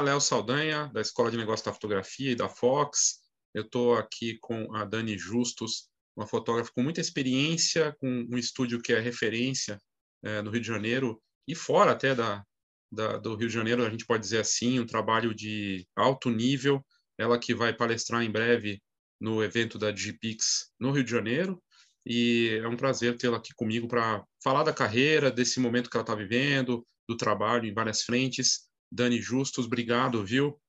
[0.00, 3.18] Olá, Léo Saldanha, da Escola de Negócios da Fotografia e da Fox.
[3.52, 8.80] Eu estou aqui com a Dani Justus, uma fotógrafa com muita experiência, com um estúdio
[8.80, 9.78] que é referência
[10.24, 12.42] é, no Rio de Janeiro e fora até da,
[12.90, 16.82] da, do Rio de Janeiro, a gente pode dizer assim, um trabalho de alto nível.
[17.18, 18.80] Ela que vai palestrar em breve
[19.20, 21.62] no evento da Digipix no Rio de Janeiro.
[22.06, 26.04] E é um prazer tê-la aqui comigo para falar da carreira, desse momento que ela
[26.04, 28.69] está vivendo, do trabalho em várias frentes.
[28.90, 30.60] Dani Justus, obrigado, viu?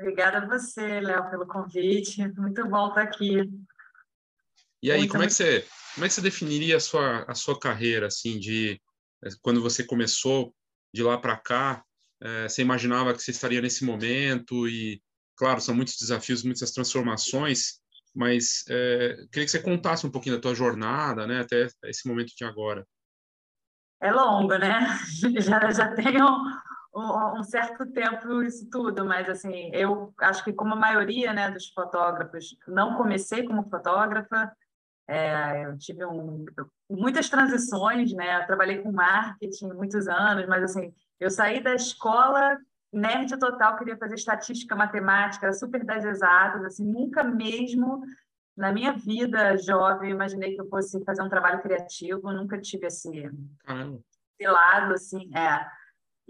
[0.00, 2.26] Obrigada a você, Léo, pelo convite.
[2.38, 3.38] Muito bom estar aqui.
[4.82, 7.58] E aí, como é que você, como é que você definiria a sua a sua
[7.58, 8.80] carreira assim de
[9.24, 10.54] eh, quando você começou
[10.94, 11.84] de lá para cá?
[12.20, 15.02] É, você imaginava que você estaria nesse momento e
[15.36, 17.80] claro, são muitos desafios, muitas transformações,
[18.14, 22.34] mas é, queria que você contasse um pouquinho da tua jornada, né, até esse momento
[22.36, 22.84] de agora.
[24.00, 24.98] É longo, né?
[25.40, 26.26] Já já tenho
[26.94, 31.50] um, um, certo tempo isso tudo, mas assim, eu acho que como a maioria, né,
[31.50, 34.52] dos fotógrafos, não comecei como fotógrafa,
[35.06, 36.44] é, eu tive um,
[36.90, 38.42] muitas transições, né?
[38.42, 42.58] Eu trabalhei com marketing muitos anos, mas assim, eu saí da escola
[42.92, 48.02] nerd total, queria fazer estatística, matemática, era super das exatas, assim, nunca mesmo
[48.56, 53.08] na minha vida jovem imaginei que eu fosse fazer um trabalho criativo, nunca tive esse,
[53.08, 55.77] esse lado, assim, é.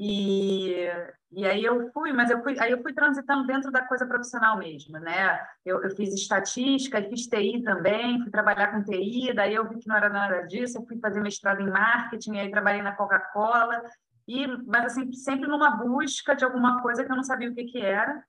[0.01, 0.87] E,
[1.33, 4.57] e aí eu fui, mas eu fui, aí eu fui transitando dentro da coisa profissional
[4.57, 5.45] mesmo, né?
[5.65, 9.89] Eu, eu fiz estatística, fiz TI também, fui trabalhar com TI, daí eu vi que
[9.89, 13.83] não era nada disso, eu fui fazer mestrado em marketing, aí trabalhei na Coca-Cola,
[14.29, 17.65] e mas assim, sempre numa busca de alguma coisa que eu não sabia o que
[17.65, 18.23] que era.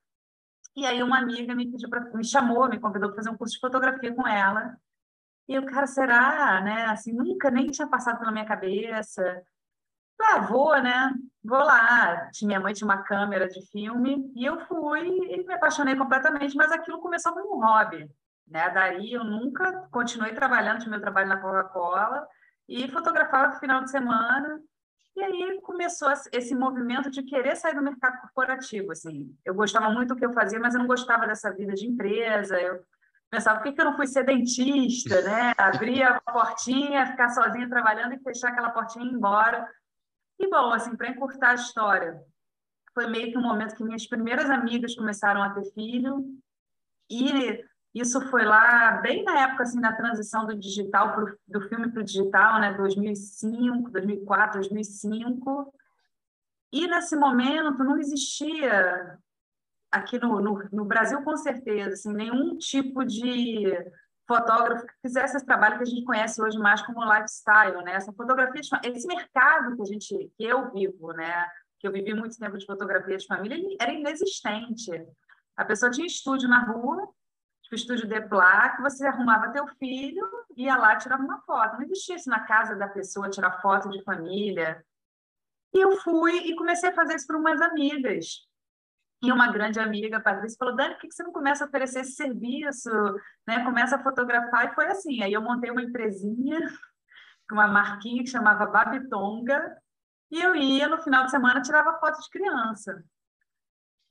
[0.76, 3.54] E aí uma amiga me pediu para me chamou, me convidou para fazer um curso
[3.54, 4.76] de fotografia com ela.
[5.48, 6.86] E eu, cara, será, né?
[6.86, 9.44] Assim, nunca nem tinha passado pela minha cabeça.
[10.22, 11.14] Ah, vou, né?
[11.44, 12.30] Vou lá.
[12.44, 16.72] Minha mãe tinha uma câmera de filme e eu fui e me apaixonei completamente, mas
[16.72, 18.10] aquilo começou como um hobby,
[18.48, 18.70] né?
[18.70, 22.28] Daí eu nunca continuei trabalhando, tinha meu trabalho na Coca-Cola
[22.68, 24.60] e fotografava no final de semana.
[25.16, 29.36] E aí começou esse movimento de querer sair do mercado corporativo, assim.
[29.44, 32.60] Eu gostava muito do que eu fazia, mas eu não gostava dessa vida de empresa.
[32.60, 32.82] Eu
[33.30, 35.54] pensava, por que eu não fui ser dentista, né?
[35.58, 39.68] Abrir a portinha, ficar sozinha trabalhando e fechar aquela portinha e ir embora.
[40.40, 42.24] E, bom, assim, para encurtar a história,
[42.94, 46.26] foi meio que um momento que minhas primeiras amigas começaram a ter filho,
[47.10, 47.64] e
[47.94, 52.02] isso foi lá, bem na época, assim, da transição do digital, pro, do filme para
[52.02, 55.74] o digital, né, 2005, 2004, 2005,
[56.72, 59.18] e nesse momento não existia,
[59.92, 63.74] aqui no, no, no Brasil com certeza, assim, nenhum tipo de
[64.30, 67.94] fotógrafo que fizesse esse trabalho que a gente conhece hoje mais como lifestyle, né?
[67.94, 71.50] Essa fotografia, esse mercado que a gente, que eu vivo, né?
[71.80, 74.92] Que eu vivi muito tempo de fotografia de família, era inexistente.
[75.58, 77.10] A pessoa tinha estúdio na rua,
[77.64, 80.24] tipo estúdio de placa, você arrumava teu filho,
[80.56, 81.78] ia lá tirava uma foto.
[81.78, 84.86] Não existia isso na casa da pessoa, tirar foto de família.
[85.74, 88.48] E eu fui e comecei a fazer isso para umas amigas.
[89.22, 92.14] E uma grande amiga, Patrícia, falou: Dani, por que você não começa a oferecer esse
[92.14, 92.90] serviço?
[93.48, 93.64] Né?
[93.64, 94.72] Começa a fotografar.
[94.72, 95.22] E foi assim.
[95.22, 96.60] Aí eu montei uma empresinha,
[97.52, 99.78] uma marquinha que chamava Babitonga,
[100.32, 103.04] e eu ia no final de semana tirava foto de criança.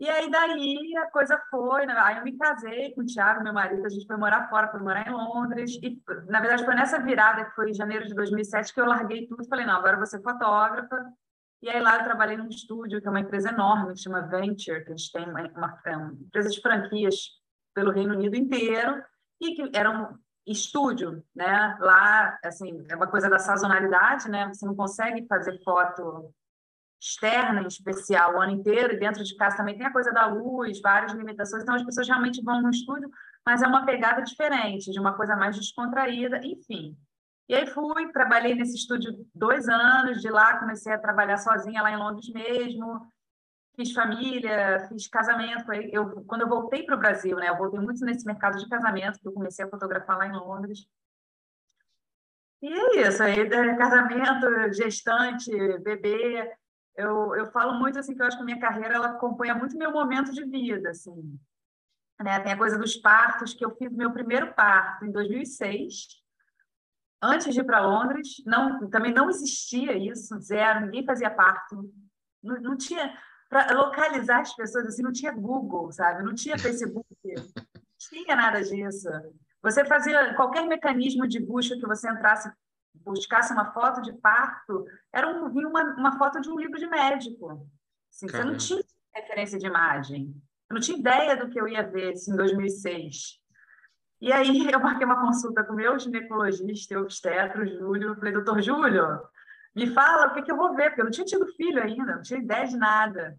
[0.00, 1.92] E aí daí a coisa foi, né?
[1.98, 4.78] aí eu me casei com o Thiago, meu marido, a gente foi morar fora, foi
[4.78, 8.72] morar em Londres, e na verdade foi nessa virada, que foi em janeiro de 2007,
[8.72, 11.12] que eu larguei tudo falei, não, agora ser fotógrafa,
[11.60, 14.84] e aí lá eu trabalhei num estúdio, que é uma empresa enorme, que chama Venture,
[14.84, 17.16] que a gente tem uma, uma, é uma empresa de franquias
[17.74, 19.02] pelo Reino Unido inteiro,
[19.40, 21.76] e que era um estúdio, né?
[21.80, 24.48] Lá, assim, é uma coisa da sazonalidade, né?
[24.48, 26.32] Você não consegue fazer foto
[27.00, 30.26] externa, em especial, o ano inteiro, e dentro de casa também tem a coisa da
[30.26, 33.08] luz, várias limitações, então as pessoas realmente vão no estúdio,
[33.46, 36.96] mas é uma pegada diferente, de uma coisa mais descontraída, enfim.
[37.48, 41.90] E aí fui, trabalhei nesse estúdio dois anos, de lá comecei a trabalhar sozinha lá
[41.90, 43.10] em Londres mesmo,
[43.74, 45.72] fiz família, fiz casamento.
[45.72, 49.18] Eu, quando eu voltei para o Brasil, né, eu voltei muito nesse mercado de casamento,
[49.18, 50.86] que eu comecei a fotografar lá em Londres.
[52.60, 56.54] E é isso, aí é casamento, gestante, bebê.
[56.94, 59.78] Eu, eu falo muito assim que eu acho que a minha carreira ela acompanha muito
[59.78, 61.40] meu momento de vida, assim.
[62.20, 62.40] Né?
[62.40, 66.27] Tem a coisa dos partos, que eu fiz meu primeiro parto em 2006
[67.22, 71.92] antes de ir para Londres, não, também não existia isso, zero, ninguém fazia parto.
[72.42, 73.16] Não, não tinha,
[73.48, 76.22] para localizar as pessoas, assim, não tinha Google, sabe?
[76.22, 77.34] Não tinha Facebook, não
[77.98, 79.08] tinha nada disso.
[79.62, 82.50] Você fazia qualquer mecanismo de busca que você entrasse,
[82.94, 87.68] buscasse uma foto de parto, era um, uma, uma foto de um livro de médico.
[88.10, 88.82] Assim, você não tinha
[89.14, 90.34] referência de imagem.
[90.70, 93.40] Eu não tinha ideia do que eu ia ver isso em 2006.
[94.20, 98.16] E aí eu marquei uma consulta com o meu ginecologista, obstetra, Júlio.
[98.16, 99.20] Falei, doutor Júlio,
[99.74, 102.16] me fala o que, que eu vou ver, porque eu não tinha tido filho ainda,
[102.16, 103.38] não tinha ideia de nada.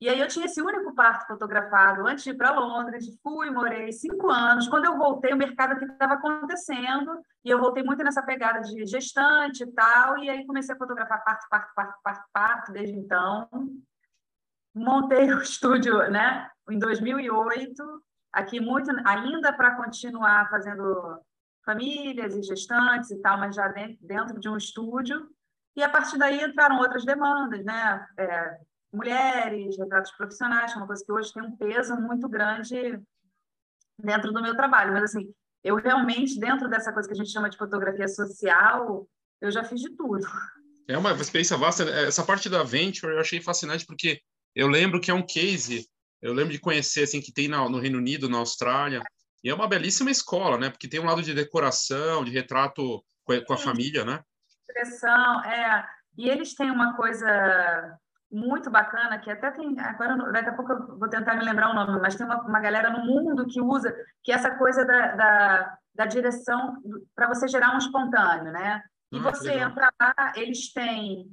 [0.00, 3.92] E aí eu tinha esse único parto fotografado antes de ir para Londres, fui, morei
[3.92, 4.68] cinco anos.
[4.68, 8.84] Quando eu voltei, o mercado aqui estava acontecendo, e eu voltei muito nessa pegada de
[8.84, 13.48] gestante e tal, e aí comecei a fotografar parto, parto, parto, parto, parto, desde então.
[14.74, 21.20] Montei o estúdio né, em 2008, aqui muito ainda para continuar fazendo
[21.64, 23.68] famílias e gestantes e tal, mas já
[24.00, 25.28] dentro de um estúdio.
[25.76, 28.06] E a partir daí entraram outras demandas, né?
[28.18, 28.58] É,
[28.92, 33.00] mulheres, retratos profissionais, que é uma coisa que hoje tem um peso muito grande
[33.98, 34.92] dentro do meu trabalho.
[34.92, 35.32] Mas, assim,
[35.64, 39.08] eu realmente, dentro dessa coisa que a gente chama de fotografia social,
[39.40, 40.26] eu já fiz de tudo.
[40.86, 41.84] É uma experiência vasta.
[41.84, 44.20] Essa parte da Venture eu achei fascinante, porque
[44.54, 45.88] eu lembro que é um case,
[46.22, 49.02] eu lembro de conhecer, assim, que tem no Reino Unido, na Austrália,
[49.42, 50.70] e é uma belíssima escola, né?
[50.70, 54.20] Porque tem um lado de decoração, de retrato com a, família, né?
[54.68, 55.84] Expressão, é.
[56.16, 57.98] E eles têm uma coisa
[58.30, 61.74] muito bacana, que até tem, agora daqui a pouco eu vou tentar me lembrar o
[61.74, 65.14] nome, mas tem uma, uma galera no mundo que usa, que é essa coisa da,
[65.14, 66.80] da, da direção
[67.14, 68.82] para você gerar um espontâneo, né?
[69.10, 71.26] E ah, você entra lá, eles têm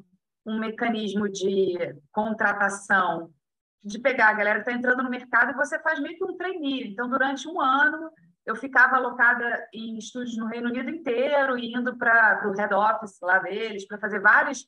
[0.45, 3.31] um mecanismo de contratação,
[3.83, 6.35] de pegar a galera que está entrando no mercado e você faz meio que um
[6.35, 6.91] trainee.
[6.91, 8.11] Então, durante um ano,
[8.45, 13.39] eu ficava alocada em estúdios no Reino Unido inteiro, indo para o head office lá
[13.39, 14.67] deles, para fazer vários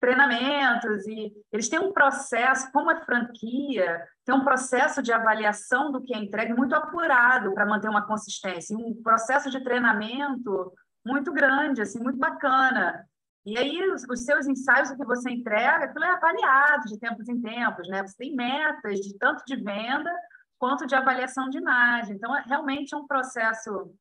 [0.00, 6.02] treinamentos e eles têm um processo, como é franquia, tem um processo de avaliação do
[6.02, 10.72] que é entregue muito apurado para manter uma consistência, um processo de treinamento
[11.04, 13.04] muito grande, assim, muito bacana.
[13.46, 17.28] E aí os, os seus ensaios, o que você entrega, aquilo é avaliado de tempos
[17.28, 18.06] em tempos, né?
[18.06, 20.12] Você tem metas de tanto de venda
[20.58, 22.16] quanto de avaliação de imagem.
[22.16, 23.94] Então, é, realmente é um processo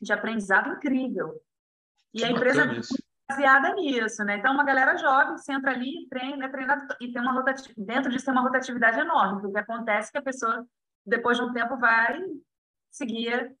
[0.00, 1.34] de aprendizado incrível.
[2.14, 2.66] E que a empresa
[3.28, 4.36] baseada nisso, né?
[4.36, 8.10] Então, uma galera jovem, você entra ali, treina, é treinado, e tem uma rotatividade, dentro
[8.10, 10.64] disso tem uma rotatividade enorme, porque acontece que a pessoa,
[11.04, 12.20] depois de um tempo, vai
[12.90, 13.52] seguir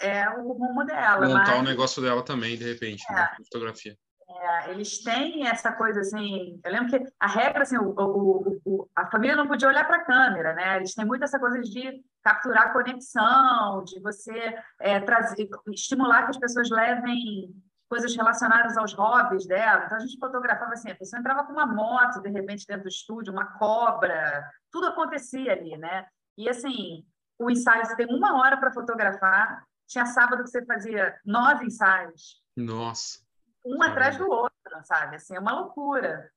[0.00, 1.26] é, o rumo dela.
[1.26, 1.60] Montar mas...
[1.60, 3.14] o negócio dela também, de repente, é.
[3.14, 3.36] né?
[3.44, 3.96] fotografia.
[4.28, 6.60] É, eles têm essa coisa assim.
[6.64, 9.98] Eu lembro que a regra, assim, o, o, o a família não podia olhar para
[9.98, 10.76] a câmera, né?
[10.76, 16.38] Eles têm muito essa coisa de capturar conexão, de você é, trazer, estimular que as
[16.38, 17.54] pessoas levem
[17.88, 19.84] coisas relacionadas aos hobbies dela.
[19.84, 22.88] Então a gente fotografava assim, a pessoa entrava com uma moto de repente dentro do
[22.88, 26.06] estúdio, uma cobra, tudo acontecia ali, né?
[26.36, 27.06] E assim,
[27.38, 29.64] o ensaio você tem uma hora para fotografar.
[29.86, 32.42] Tinha sábado que você fazia nove ensaios.
[32.56, 33.25] Nossa.
[33.66, 33.86] Um Caramba.
[33.86, 35.16] atrás do outro, sabe?
[35.16, 36.30] Assim, é uma loucura.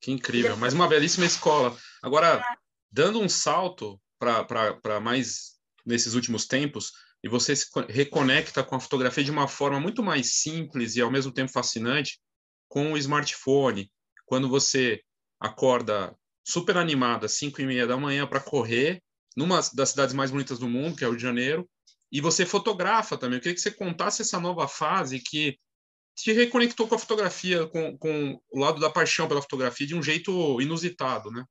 [0.00, 1.76] Que incrível, mas uma belíssima escola.
[2.02, 2.56] Agora, é.
[2.90, 6.92] dando um salto para mais nesses últimos tempos,
[7.22, 11.10] e você se reconecta com a fotografia de uma forma muito mais simples e ao
[11.10, 12.18] mesmo tempo fascinante
[12.68, 13.90] com o smartphone.
[14.24, 15.02] Quando você
[15.38, 19.02] acorda super animada às 5 e meia da manhã para correr
[19.36, 21.68] numa das cidades mais bonitas do mundo, que é o Rio de Janeiro,
[22.10, 23.36] e você fotografa também.
[23.36, 25.58] Eu queria que você contasse essa nova fase que
[26.22, 30.02] te reconectou com a fotografia, com, com o lado da paixão pela fotografia de um
[30.02, 31.44] jeito inusitado, né?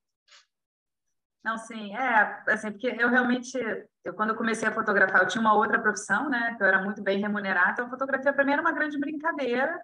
[1.43, 3.57] Não, sim, é, assim, porque eu realmente,
[4.03, 6.81] eu, quando eu comecei a fotografar, eu tinha uma outra profissão, né, que eu era
[6.81, 9.79] muito bem remunerada, então a fotografia para mim era uma grande brincadeira.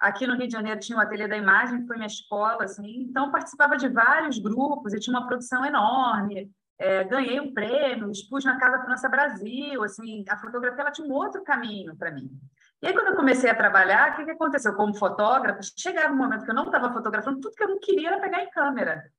[0.00, 3.02] Aqui no Rio de Janeiro tinha o Ateliê da Imagem, que foi minha escola, assim,
[3.02, 8.44] então participava de vários grupos e tinha uma produção enorme, é, ganhei um prêmio, expus
[8.44, 12.28] na Casa França Brasil, assim, a fotografia ela tinha um outro caminho para mim.
[12.84, 14.74] E aí, quando eu comecei a trabalhar, o que, que aconteceu?
[14.74, 18.08] Como fotógrafa, chegava um momento que eu não estava fotografando, tudo que eu não queria
[18.08, 19.10] era pegar em câmera.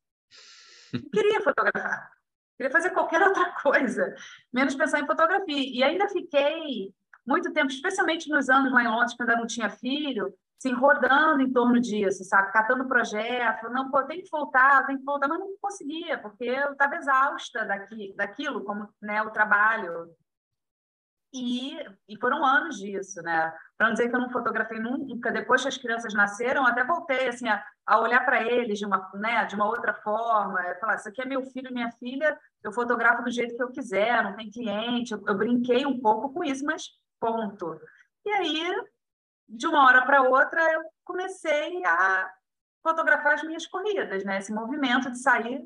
[0.93, 2.11] Não queria fotografar.
[2.55, 4.13] Queria fazer qualquer outra coisa,
[4.53, 5.57] menos pensar em fotografia.
[5.57, 6.93] E ainda fiquei
[7.25, 11.41] muito tempo, especialmente nos anos lá em Londres, quando eu não tinha filho, assim, rodando
[11.41, 12.53] em torno disso, sabe?
[12.53, 16.73] Catando projeto, não, pô, tem que voltar, tem que voltar, mas não conseguia, porque eu
[16.73, 20.15] estava exausta daqui, daquilo, como né, o trabalho.
[21.37, 21.77] E,
[22.07, 23.53] e foram anos disso, né?
[23.77, 27.27] Para não dizer que eu não fotografei nunca, depois que as crianças nasceram, até voltei
[27.27, 31.09] assim, a, a olhar para eles de uma, né, de uma outra forma, falar, isso
[31.09, 34.49] aqui é meu filho, minha filha, eu fotografo do jeito que eu quiser, não tem
[34.49, 36.83] cliente, eu, eu brinquei um pouco com isso, mas
[37.19, 37.77] ponto.
[38.25, 38.83] E aí,
[39.49, 42.31] de uma hora para outra, eu comecei a
[42.81, 44.37] fotografar as minhas corridas, né?
[44.37, 45.61] Esse movimento de sair,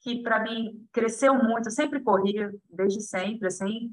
[0.00, 3.90] que para mim cresceu muito, eu sempre corri, desde sempre, assim,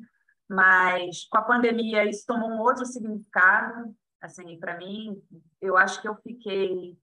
[0.49, 3.95] mas com a pandemia isso tomou um outro significado.
[4.21, 5.21] Assim, para mim,
[5.61, 6.97] eu acho que eu fiquei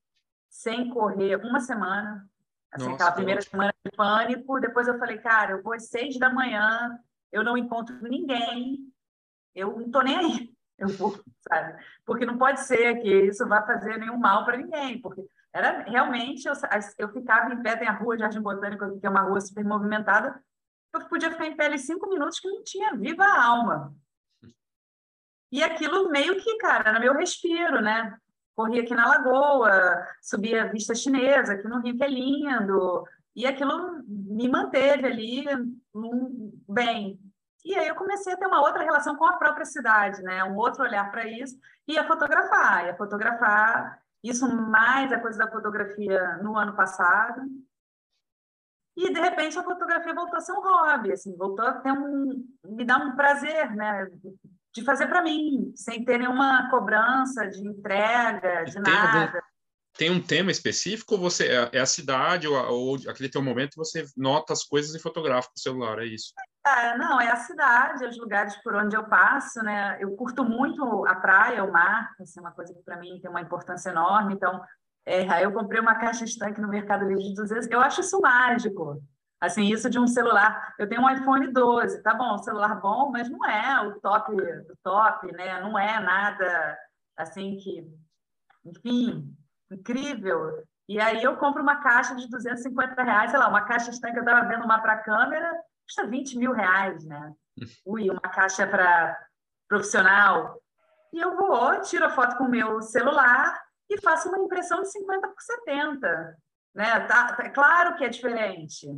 [0.49, 2.29] sem correr uma semana.
[2.71, 6.19] Assim, Nossa, aquela primeira semana de pânico, depois eu falei, cara, eu vou às seis
[6.19, 6.99] da manhã,
[7.31, 8.79] eu não encontro ninguém,
[9.55, 11.85] eu não tô nem aí, eu vou, sabe?
[12.05, 15.23] Porque não pode ser que isso vá fazer nenhum mal para ninguém, porque
[15.53, 16.55] era realmente, eu,
[16.99, 19.65] eu ficava em pé, tem a rua de Jardim Botânico, que é uma rua super
[19.65, 20.43] movimentada,
[20.93, 23.95] eu podia ficar em pé ali cinco minutos que não tinha viva a alma.
[25.51, 28.17] E aquilo meio que, cara, era meu respiro, né?
[28.55, 33.05] Corria aqui na Lagoa, subia a vista chinesa, aqui no Rio, que é lindo.
[33.35, 35.45] E aquilo me manteve ali
[36.69, 37.19] bem.
[37.65, 40.43] E aí eu comecei a ter uma outra relação com a própria cidade, né?
[40.45, 41.57] Um outro olhar para isso
[41.87, 47.43] e a fotografar, e a fotografar isso mais a coisa da fotografia no ano passado.
[48.97, 52.45] E de repente a fotografia voltou a ser um hobby, assim, voltou a ter um
[52.65, 54.07] me dar um prazer, né?
[54.75, 59.25] de fazer para mim, sem ter nenhuma cobrança de entrega, de tem nada.
[59.27, 59.39] Algum,
[59.95, 63.77] tem um tema específico ou você é, é a cidade ou, ou, aquele teu momento
[63.77, 66.33] você nota as coisas e fotografa com o celular, é isso?
[66.67, 69.99] É, não, é a cidade, os lugares por onde eu passo, né?
[70.01, 73.31] Eu curto muito a praia, o mar, assim, é uma coisa que para mim tem
[73.31, 74.63] uma importância enorme, então
[75.05, 79.03] é, eu comprei uma caixa estanque no Mercado Livre de 200, eu acho isso mágico.
[79.41, 80.73] Assim, isso de um celular.
[80.79, 84.77] Eu tenho um iPhone 12, tá bom, celular bom, mas não é o top, o
[84.85, 85.61] top, né?
[85.61, 86.79] Não é nada
[87.17, 87.85] assim que,
[88.65, 89.37] enfim,
[89.69, 90.63] incrível.
[90.89, 94.23] E aí eu compro uma caixa de 250 reais, sei lá, uma caixa estanque, eu
[94.23, 95.53] estava vendo uma para câmera,
[95.85, 97.33] custa 20 mil reais, né?
[97.85, 99.19] Ui, uma caixa para
[99.69, 100.63] profissional.
[101.13, 104.91] E eu vou, tiro a foto com o meu celular e faço uma impressão de
[104.91, 106.39] 50 por 70.
[106.75, 107.01] Né?
[107.01, 108.89] Tá, tá, claro que é diferente.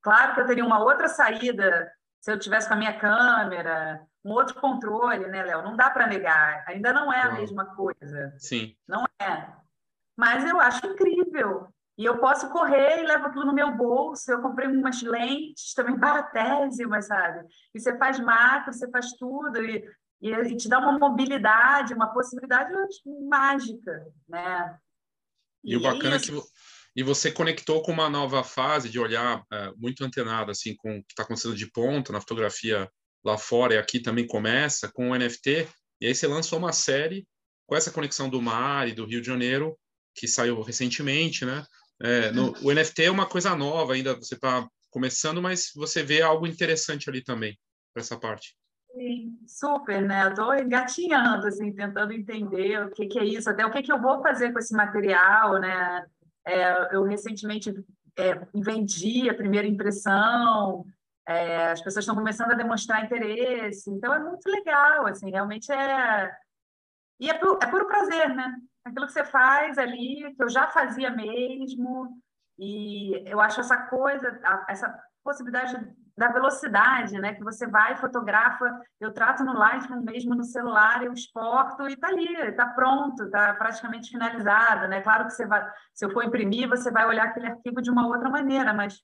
[0.00, 4.32] Claro que eu teria uma outra saída se eu tivesse com a minha câmera, um
[4.32, 5.62] outro controle, né, Léo?
[5.62, 6.64] Não dá para negar.
[6.66, 8.34] Ainda não é a mesma coisa.
[8.38, 8.76] Sim.
[8.86, 9.48] Não é.
[10.16, 11.68] Mas eu acho incrível.
[11.96, 14.30] E eu posso correr e levo aquilo no meu bolso.
[14.30, 17.46] Eu comprei umas lentes também baratésimas, sabe?
[17.74, 19.62] E você faz macro, você faz tudo.
[19.62, 19.84] E,
[20.20, 22.72] e, e te dá uma mobilidade, uma possibilidade
[23.28, 24.78] mágica, né?
[25.64, 26.32] E, e o bacana é, que
[26.96, 31.02] e você conectou com uma nova fase de olhar é, muito antenado assim com o
[31.02, 32.90] que está acontecendo de ponta na fotografia
[33.24, 35.68] lá fora e aqui também começa com o NFT
[36.00, 37.26] e aí você lançou uma série
[37.66, 39.78] com essa conexão do mar e do Rio de Janeiro
[40.14, 41.64] que saiu recentemente, né?
[42.00, 46.22] É, no, o NFT é uma coisa nova ainda, você está começando, mas você vê
[46.22, 47.58] algo interessante ali também
[47.92, 48.56] para essa parte.
[48.98, 50.28] Sim, super, né?
[50.28, 54.02] Estou engatinhando, assim, tentando entender o que, que é isso, até o que, que eu
[54.02, 56.04] vou fazer com esse material, né?
[56.44, 57.72] É, eu recentemente
[58.16, 60.84] é, vendi a primeira impressão,
[61.28, 66.36] é, as pessoas estão começando a demonstrar interesse, então é muito legal, assim, realmente é...
[67.20, 68.56] E é, puro, é puro prazer, né?
[68.84, 72.20] Aquilo que você faz ali, que eu já fazia mesmo,
[72.58, 75.78] e eu acho essa coisa, essa possibilidade
[76.18, 77.34] da velocidade, né?
[77.34, 78.66] Que você vai, fotografa,
[79.00, 83.54] eu trato no Lightroom mesmo no celular, eu exporto e está ali, está pronto, está
[83.54, 85.00] praticamente finalizado, né?
[85.00, 88.06] Claro que você vai, se eu for imprimir, você vai olhar aquele arquivo de uma
[88.08, 89.00] outra maneira, mas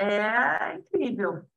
[0.00, 1.48] é incrível.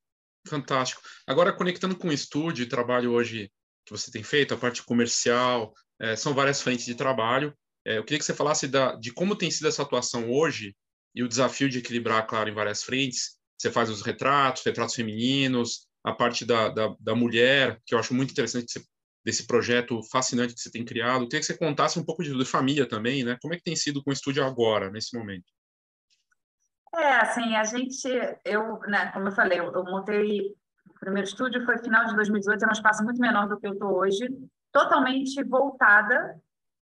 [0.48, 1.02] Fantástico.
[1.28, 3.52] Agora, conectando com o estúdio e trabalho hoje
[3.86, 7.56] que você tem feito, a parte comercial, é, são várias frentes de trabalho.
[7.86, 10.76] É, eu queria que você falasse da, de como tem sido essa atuação hoje
[11.16, 15.88] e o desafio de equilibrar, claro, em várias frentes, você faz os retratos, retratos femininos,
[16.04, 18.84] a parte da, da, da mulher, que eu acho muito interessante você,
[19.24, 21.24] desse projeto fascinante que você tem criado.
[21.24, 23.38] Eu queria que você contasse um pouco de, de família também, né?
[23.40, 25.46] Como é que tem sido com o estúdio agora, nesse momento?
[26.96, 28.08] É, assim, a gente,
[28.44, 30.54] eu, né, como eu falei, eu, eu montei
[30.90, 33.74] o primeiro estúdio foi final de 2018, era um espaço muito menor do que eu
[33.74, 34.28] estou hoje,
[34.72, 36.40] totalmente voltada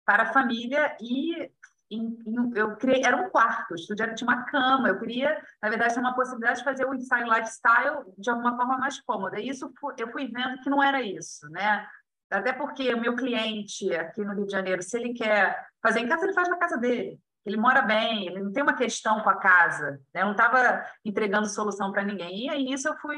[0.05, 1.49] para a família e
[1.95, 5.69] em, em, eu criei, era um quarto, o estúdio tinha uma cama, eu queria, na
[5.69, 9.39] verdade, ter uma possibilidade de fazer o ensaio lifestyle de alguma forma mais cômoda.
[9.39, 11.87] E isso eu fui vendo que não era isso, né?
[12.29, 16.07] Até porque o meu cliente aqui no Rio de Janeiro, se ele quer fazer em
[16.07, 17.19] casa, ele faz na casa dele.
[17.45, 20.21] Ele mora bem, ele não tem uma questão com a casa, né?
[20.21, 22.45] Eu não estava entregando solução para ninguém.
[22.45, 23.17] E aí isso eu fui,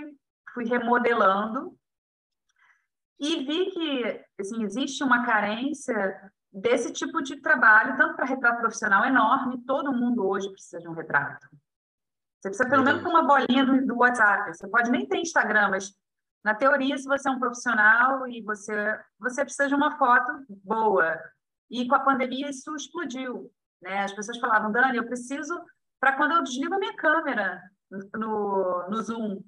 [0.53, 1.77] fui remodelando
[3.19, 6.31] e vi que assim, existe uma carência
[6.61, 10.93] desse tipo de trabalho, tanto para retrato profissional enorme, todo mundo hoje precisa de um
[10.93, 11.47] retrato.
[12.39, 14.55] Você precisa pelo menos ter uma bolinha do, do, WhatsApp.
[14.55, 15.93] Você pode nem ter Instagram, mas
[16.43, 20.31] na teoria, se você é um profissional e você você precisa de uma foto
[20.63, 21.19] boa.
[21.69, 24.03] E com a pandemia isso explodiu, né?
[24.03, 25.59] As pessoas falavam, Dani, eu preciso
[25.99, 27.61] para quando eu desligo a minha câmera
[28.15, 29.41] no, no Zoom,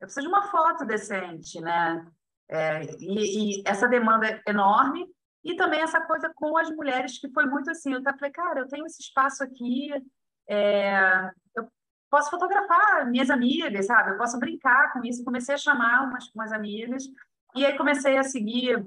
[0.00, 2.06] eu preciso de uma foto decente, né?
[2.48, 5.13] É, e, e essa demanda é enorme
[5.44, 8.68] e também essa coisa com as mulheres, que foi muito assim, eu falei, cara, eu
[8.68, 9.90] tenho esse espaço aqui,
[10.48, 11.68] é, eu
[12.10, 14.12] posso fotografar minhas amigas, sabe?
[14.12, 15.24] Eu posso brincar com isso.
[15.24, 17.04] Comecei a chamar umas, umas amigas
[17.54, 18.84] e aí comecei a seguir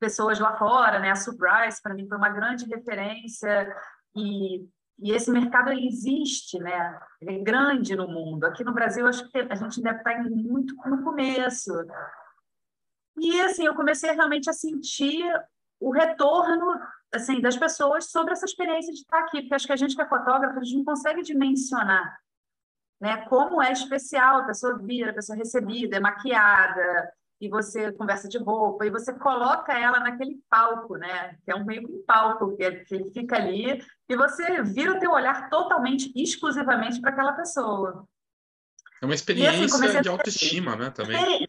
[0.00, 1.10] pessoas lá fora, né?
[1.10, 3.72] A Surprise para mim foi uma grande referência
[4.16, 4.66] e
[4.98, 7.00] e esse mercado ele existe, né?
[7.20, 8.44] Ele é grande no mundo.
[8.44, 11.72] Aqui no Brasil, acho que a gente deve estar muito no começo.
[13.18, 15.24] E assim, eu comecei realmente a sentir
[15.82, 16.80] o retorno
[17.12, 20.02] assim das pessoas sobre essa experiência de estar aqui, porque acho que a gente que
[20.02, 22.18] é fotógrafo, a gente não consegue dimensionar,
[23.00, 23.18] né?
[23.28, 28.38] Como é especial a pessoa vir, a pessoa recebida, é maquiada, e você conversa de
[28.38, 31.36] roupa, e você coloca ela naquele palco, né?
[31.44, 34.62] Que é um meio que um palco, que, é, que ele fica ali, e você
[34.62, 38.06] vira o teu olhar totalmente, exclusivamente para aquela pessoa.
[39.02, 40.90] É uma experiência assim, de autoestima, né?
[40.90, 41.48] Também.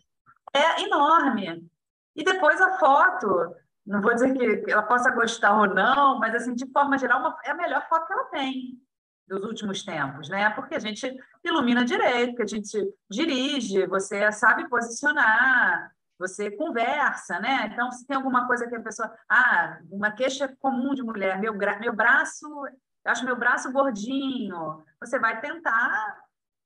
[0.53, 1.69] É, é enorme.
[2.15, 6.53] E depois a foto, não vou dizer que ela possa gostar ou não, mas assim,
[6.55, 8.81] de forma geral, uma, é a melhor foto que ela tem
[9.27, 10.49] dos últimos tempos, né?
[10.51, 12.77] Porque a gente ilumina direito, que a gente
[13.09, 17.69] dirige, você sabe posicionar, você conversa, né?
[17.71, 21.53] Então, se tem alguma coisa que a pessoa, ah, uma queixa comum de mulher, meu,
[21.53, 26.17] meu braço, eu acho meu braço gordinho, você vai tentar,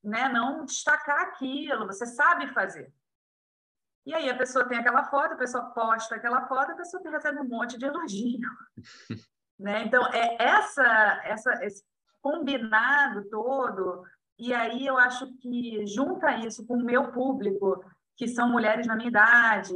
[0.04, 2.92] né, não destacar aquilo, você sabe fazer.
[4.06, 7.40] E aí a pessoa tem aquela foto, a pessoa posta aquela foto, a pessoa recebe
[7.40, 8.50] um monte de elogio.
[9.58, 9.84] né?
[9.84, 11.84] Então, é essa, essa, esse
[12.20, 14.04] combinado todo,
[14.38, 17.84] e aí eu acho que junta isso com o meu público,
[18.16, 19.74] que são mulheres na minha idade,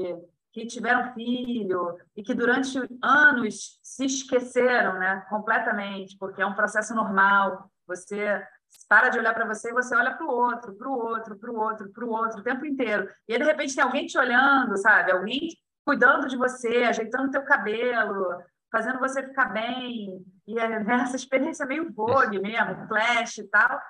[0.53, 6.95] que tiveram filho e que durante anos se esqueceram, né, completamente, porque é um processo
[6.95, 7.71] normal.
[7.87, 8.43] Você
[8.89, 11.51] para de olhar para você e você olha para o outro, para o outro, para
[11.51, 13.09] o outro, para o outro o tempo inteiro.
[13.29, 15.13] E aí, de repente tem alguém te olhando, sabe?
[15.13, 15.49] Alguém
[15.85, 20.25] cuidando de você, ajeitando teu cabelo, fazendo você ficar bem.
[20.47, 23.81] E é, né, essa experiência meio vogue mesmo, flash e tal.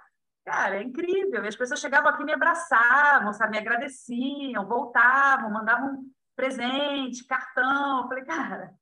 [0.45, 1.45] Cara, é incrível.
[1.45, 3.53] E as pessoas chegavam aqui me abraçavam, sabe?
[3.53, 6.05] Me agradeciam, voltavam, mandavam
[6.35, 8.03] presente, cartão.
[8.03, 8.75] Eu falei, cara.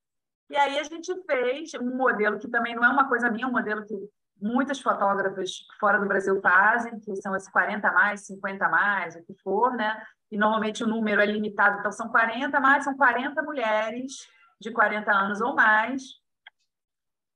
[0.48, 3.52] E aí a gente fez um modelo que também não é uma coisa minha, um
[3.52, 3.94] modelo que
[4.40, 9.16] muitas fotógrafas fora do Brasil fazem, que são esses 40 a mais, 50 a mais,
[9.16, 10.02] o que for, né?
[10.30, 14.28] E normalmente o número é limitado, então são 40 a mais, são 40 mulheres
[14.60, 16.02] de 40 anos ou mais,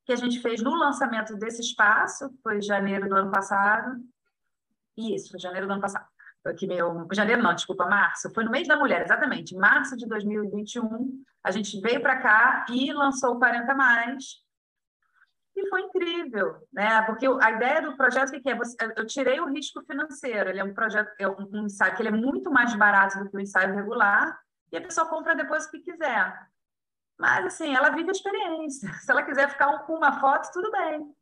[0.05, 3.97] que a gente fez no lançamento desse espaço, foi janeiro do ano passado.
[4.95, 6.05] Isso, foi janeiro do ano passado.
[6.57, 8.31] Que meu, janeiro não, desculpa, março.
[8.31, 9.55] Foi no mês da mulher, exatamente.
[9.55, 14.44] Março de 2021, a gente veio para cá e lançou o 40 mais.
[15.55, 17.01] E foi incrível, né?
[17.03, 18.57] Porque a ideia do projeto que é,
[18.97, 20.49] eu tirei o risco financeiro.
[20.49, 23.37] Ele é um projeto, é um ensaio que ele é muito mais barato do que
[23.37, 24.37] o ensaio regular
[24.71, 26.47] e a pessoa compra depois o que quiser.
[27.17, 28.91] Mas, assim, ela vive a experiência.
[28.99, 31.15] Se ela quiser ficar com uma foto, tudo bem.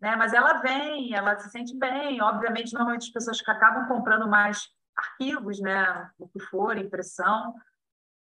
[0.00, 0.16] Né?
[0.16, 2.22] Mas ela vem, ela se sente bem.
[2.22, 6.10] Obviamente, normalmente as pessoas que acabam comprando mais arquivos, né?
[6.18, 7.54] o que for, impressão,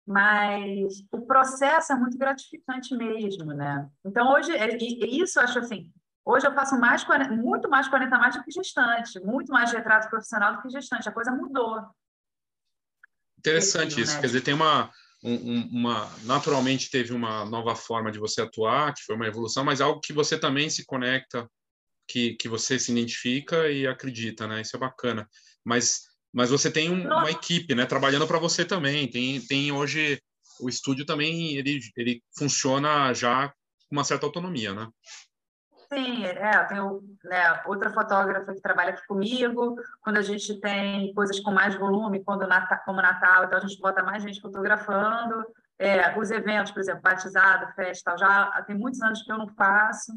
[0.06, 3.88] mas o processo é muito gratificante mesmo, né?
[4.04, 5.90] Então, hoje, e, isso eu acho assim,
[6.24, 10.54] hoje eu faço mais, muito mais 40 mais do que gestante, muito mais retrato profissional
[10.54, 11.82] do que gestante, a coisa mudou.
[13.38, 14.20] Interessante isso, né?
[14.20, 14.90] quer dizer, tem uma,
[15.24, 19.80] um, uma naturalmente teve uma nova forma de você atuar, que foi uma evolução, mas
[19.80, 21.50] algo que você também se conecta,
[22.08, 24.60] que, que você se identifica e acredita, né?
[24.60, 25.28] Isso é bacana.
[25.64, 29.08] Mas mas você tem um, uma equipe, né, trabalhando para você também.
[29.08, 30.20] Tem tem hoje
[30.60, 33.48] o estúdio também ele ele funciona já
[33.88, 34.88] com uma certa autonomia, né?
[35.92, 39.76] Sim, é, tenho né, outra fotógrafa que trabalha aqui comigo.
[40.00, 43.80] Quando a gente tem coisas com mais volume, quando Natal, como Natal, então a gente
[43.80, 45.46] bota mais gente fotografando.
[45.78, 50.12] É, os eventos, por exemplo, batizado, festa, já tem muitos anos que eu não faço.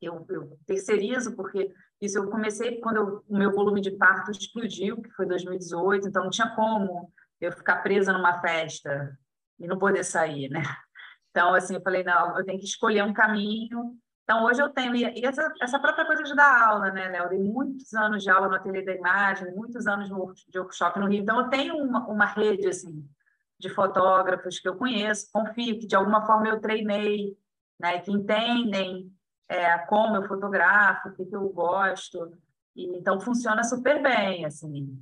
[0.00, 1.70] Eu, eu terceirizo, porque
[2.04, 6.24] isso eu comecei quando eu, o meu volume de parto explodiu, que foi 2018, então
[6.24, 9.18] não tinha como eu ficar presa numa festa
[9.58, 10.62] e não poder sair, né?
[11.30, 14.96] Então, assim, eu falei, não, eu tenho que escolher um caminho então, hoje eu tenho,
[14.96, 17.28] e essa, essa própria coisa de dar aula, né, Léo?
[17.28, 20.08] Dei muitos anos de aula no Ateliê da Imagem, muitos anos
[20.48, 23.06] de workshop no Rio, então eu tenho uma, uma rede, assim,
[23.58, 27.36] de fotógrafos que eu conheço, confio que de alguma forma eu treinei,
[27.78, 29.13] né, que entendem
[29.48, 32.32] é, como eu fotografo, o que, que eu gosto,
[32.74, 34.98] e, então funciona super bem, assim.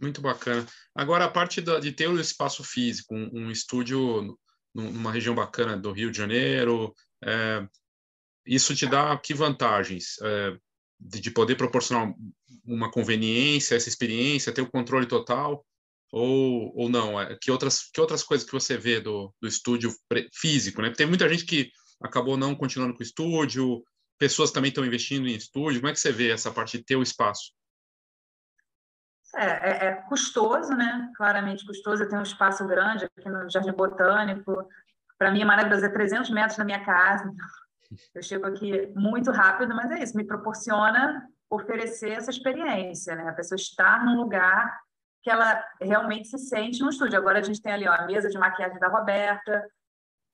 [0.00, 0.66] Muito bacana.
[0.94, 4.36] Agora, a parte da, de ter o um espaço físico, um, um estúdio
[4.74, 7.66] numa região bacana do Rio de Janeiro, é,
[8.46, 10.16] isso te dá que vantagens?
[10.22, 10.56] É,
[10.98, 12.12] de, de, poder proporcionar
[12.64, 15.64] uma conveniência, essa experiência, ter o controle total?
[16.12, 17.20] Ou, ou não?
[17.20, 19.94] É, que, outras, que outras coisas que você vê do, do estúdio
[20.34, 20.82] físico?
[20.82, 20.90] Né?
[20.90, 21.70] Tem muita gente que
[22.02, 23.84] acabou não continuando com o estúdio,
[24.18, 25.80] pessoas também estão investindo em estúdio?
[25.80, 27.52] Como é que você vê essa parte de ter o espaço?
[29.36, 31.10] É, é, é, custoso, né?
[31.16, 32.02] Claramente custoso.
[32.02, 34.68] Eu tenho um espaço grande aqui no Jardim Botânico.
[35.16, 37.30] Para mim, Maravilhoso é 300 metros da minha casa.
[38.14, 40.16] Eu chego aqui muito rápido, mas é isso.
[40.16, 43.28] Me proporciona oferecer essa experiência, né?
[43.28, 44.80] A pessoa estar num lugar
[45.22, 47.18] que ela realmente se sente no estúdio.
[47.18, 49.64] Agora a gente tem ali ó, a mesa de maquiagem da Roberta,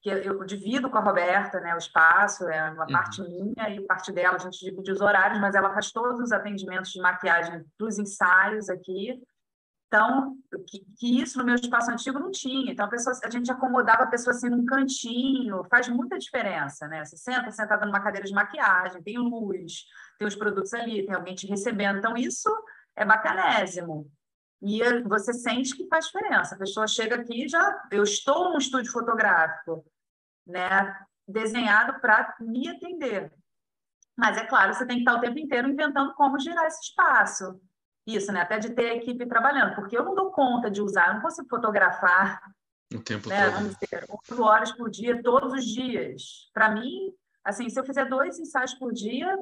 [0.07, 2.93] que eu divido com a Roberta, né, o espaço, é uma uhum.
[2.93, 6.31] parte minha e parte dela, a gente divide os horários, mas ela faz todos os
[6.31, 9.21] atendimentos de maquiagem dos ensaios aqui.
[9.89, 10.37] Então,
[10.69, 12.73] que, que isso no meu espaço antigo não tinha.
[12.73, 17.05] Então, a, pessoa, a gente acomodava a pessoa assim num cantinho, faz muita diferença, né?
[17.05, 19.87] Você senta sentada numa cadeira de maquiagem, tem luz,
[20.19, 21.99] tem os produtos ali, tem alguém te recebendo.
[21.99, 22.49] Então, isso
[22.95, 24.09] é bacanésimo.
[24.63, 26.55] E você sente que faz diferença.
[26.55, 29.85] A pessoa chega aqui já, eu estou num estúdio fotográfico,
[30.47, 33.33] né, desenhado para me atender.
[34.17, 37.61] Mas é claro, você tem que estar o tempo inteiro inventando como gerar esse espaço.
[38.07, 38.41] Isso, né?
[38.41, 41.21] Até de ter a equipe trabalhando, porque eu não dou conta de usar, eu não
[41.21, 42.41] consigo fotografar
[42.95, 43.69] o tempo né, todo.
[43.69, 46.49] Dizer, 8 horas por dia, todos os dias.
[46.55, 47.13] Para mim,
[47.45, 49.37] assim, se eu fizer dois ensaios por dia,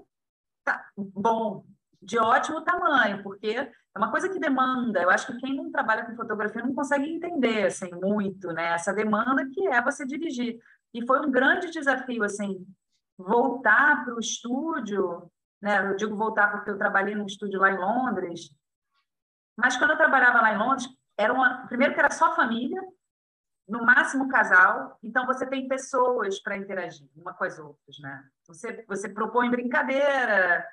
[0.65, 1.65] tá bom,
[2.01, 5.03] de ótimo tamanho, porque é uma coisa que demanda.
[5.03, 8.73] Eu acho que quem não trabalha com fotografia não consegue entender assim muito, né?
[8.73, 10.59] Essa demanda que é você dirigir.
[10.95, 12.65] E foi um grande desafio assim
[13.19, 15.31] voltar para o estúdio,
[15.61, 15.91] né?
[15.91, 18.51] Eu digo voltar porque eu trabalhei num estúdio lá em Londres.
[19.57, 22.81] Mas quando eu trabalhava lá em Londres, era uma primeiro que era só família,
[23.67, 28.25] no máximo casal, então você tem pessoas para interagir uma com as outras, né?
[28.47, 30.67] Você você propõe brincadeira,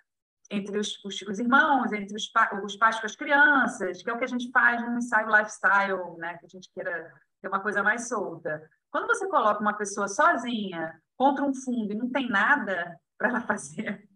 [0.52, 4.14] entre os, os, os irmãos, entre os, pa, os, pais com as crianças, que é
[4.14, 6.38] o que a gente faz no ensaio lifestyle, né?
[6.38, 8.70] que a gente queira ter uma coisa mais solta.
[8.92, 13.42] Quando você coloca uma pessoa sozinha contra um fundo e não tem nada para ela
[13.42, 14.08] fazer,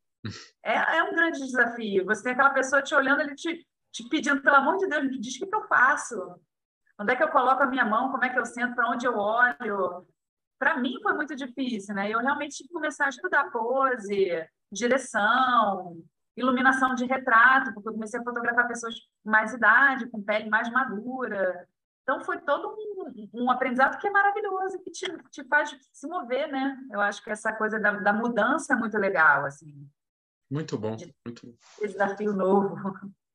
[0.63, 2.05] é, é, um grande desafio.
[2.05, 5.19] Você tem aquela pessoa te olhando, ele te, te pedindo, pelo amor de Deus, me
[5.19, 6.39] diz o que, que eu faço.
[6.99, 8.11] Onde é que eu coloco a minha mão?
[8.11, 8.73] Como é que eu sento?
[8.73, 10.07] Para onde eu olho?
[10.57, 12.09] Para mim foi muito difícil, né?
[12.09, 16.01] Eu realmente tive que começar a estudar pose, direção,
[16.35, 20.69] iluminação de retrato, porque eu comecei a fotografar pessoas com mais idade, com pele mais
[20.69, 21.67] madura.
[22.05, 26.47] Então, foi todo um, um aprendizado que é maravilhoso, que te, te faz se mover,
[26.51, 26.77] né?
[26.91, 29.89] Eu acho que essa coisa da, da mudança é muito legal, assim.
[30.47, 32.75] Muito bom, muito Desafio novo.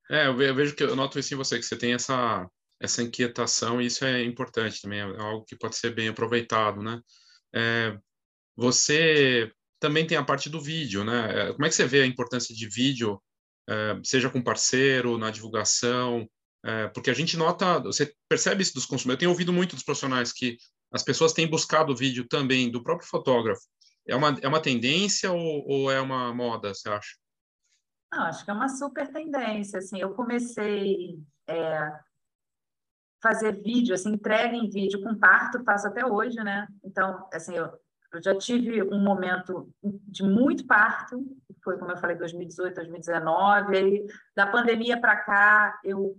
[0.09, 3.81] É, eu vejo que eu noto isso em você, que você tem essa, essa inquietação,
[3.81, 7.01] e isso é importante também, é algo que pode ser bem aproveitado, né?
[7.53, 7.97] É,
[8.55, 11.49] você também tem a parte do vídeo, né?
[11.49, 13.21] É, como é que você vê a importância de vídeo,
[13.69, 16.25] é, seja com parceiro, na divulgação?
[16.63, 19.15] É, porque a gente nota, você percebe isso dos consumidores.
[19.15, 20.57] Eu tenho ouvido muito dos profissionais que
[20.91, 23.61] as pessoas têm buscado vídeo também do próprio fotógrafo.
[24.07, 27.15] É uma, é uma tendência ou, ou é uma moda, você acha?
[28.11, 29.79] Não, acho que é uma super tendência.
[29.79, 31.91] Assim, eu comecei é,
[33.21, 36.67] fazer vídeo, assim, entrega em vídeo com parto, faço até hoje, né?
[36.83, 37.71] Então, assim, eu
[38.13, 41.25] eu já tive um momento de muito parto,
[41.63, 43.77] foi como eu falei, 2018, 2019.
[43.77, 46.17] Aí, da pandemia para cá, eu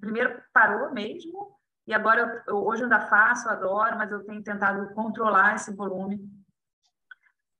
[0.00, 1.54] primeiro parou mesmo,
[1.86, 6.20] e agora eu, hoje eu ainda faço, adoro, mas eu tenho tentado controlar esse volume.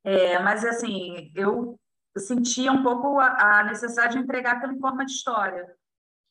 [0.03, 1.79] É, mas assim, eu
[2.16, 5.66] sentia um pouco a, a, necessidade de entregar aquilo em forma de história,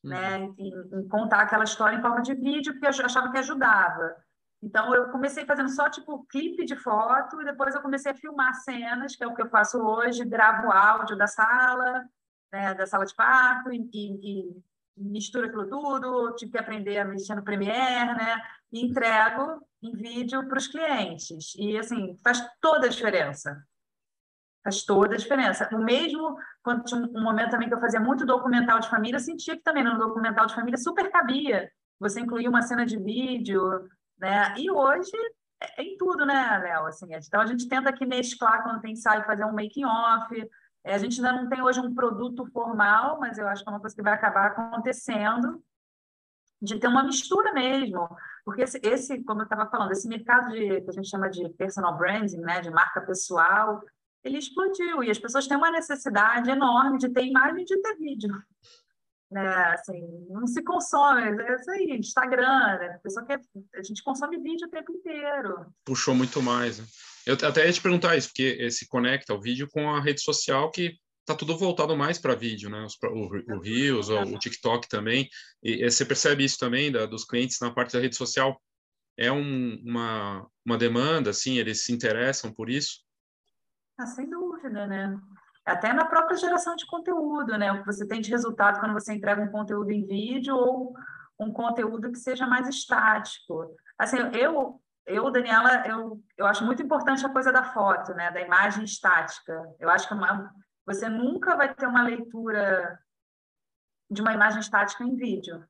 [0.02, 0.38] né?
[0.38, 0.48] uhum.
[0.48, 0.54] né?
[0.58, 4.16] Em, em, contar aquela história em forma de vídeo, porque eu achava que ajudava.
[4.62, 8.54] Então, eu comecei fazendo só, tipo, clipe de foto, e depois eu comecei a filmar
[8.54, 12.08] cenas, que é o que eu faço hoje, gravo áudio da sala,
[12.50, 14.62] né, da sala de parto, e, e, e
[14.96, 18.40] misturo aquilo tudo, tive que aprender a mexer no Premiere, né,
[18.72, 21.54] e entrego em vídeo para os clientes.
[21.56, 23.62] E, assim, faz toda a diferença.
[24.62, 25.68] Faz toda a diferença.
[25.72, 29.20] O mesmo, quando tinha um momento também que eu fazia muito documental de família, eu
[29.20, 31.70] sentia que também no documental de família super cabia.
[32.00, 33.62] Você incluir uma cena de vídeo,
[34.18, 34.54] né?
[34.56, 35.12] E hoje
[35.60, 36.86] é, é em tudo, né, Léo?
[36.86, 40.34] Assim, então a gente tenta aqui mesclar quando tem ensaio, fazer um making off.
[40.40, 40.48] É,
[40.92, 43.80] a gente ainda não tem hoje um produto formal, mas eu acho que é uma
[43.80, 45.62] coisa que vai acabar acontecendo
[46.60, 48.08] de ter uma mistura mesmo,
[48.44, 51.48] porque esse, esse como eu estava falando, esse mercado de que a gente chama de
[51.50, 53.82] personal branding, né, de marca pessoal,
[54.22, 57.96] ele explodiu e as pessoas têm uma necessidade enorme de ter imagem e de ter
[57.96, 58.34] vídeo
[59.34, 59.74] né?
[59.74, 62.94] Assim, não se consome, é isso aí, Instagram, né?
[62.94, 63.40] A pessoa quer,
[63.74, 65.66] a gente consome vídeo o tempo inteiro.
[65.84, 66.78] Puxou muito mais.
[66.78, 66.84] Né?
[67.26, 70.70] Eu até ia te perguntar isso, porque se conecta o vídeo com a rede social
[70.70, 72.86] que tá tudo voltado mais para vídeo, né?
[73.04, 75.28] O, o Reels, o, o TikTok também.
[75.62, 78.60] E, e, você percebe isso também da, dos clientes na parte da rede social?
[79.16, 83.02] É um, uma, uma demanda, assim, eles se interessam por isso?
[83.98, 85.18] Ah, sem dúvida, né?
[85.64, 87.72] até na própria geração de conteúdo, né?
[87.72, 90.94] O que você tem de resultado quando você entrega um conteúdo em vídeo ou
[91.40, 93.74] um conteúdo que seja mais estático.
[93.98, 98.30] Assim, eu, eu Daniela, eu, eu acho muito importante a coisa da foto, né?
[98.30, 99.62] Da imagem estática.
[99.78, 100.52] Eu acho que uma,
[100.86, 102.98] você nunca vai ter uma leitura
[104.10, 105.64] de uma imagem estática em vídeo.